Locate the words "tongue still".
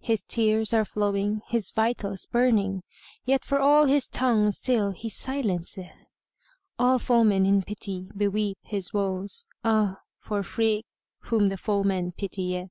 4.08-4.92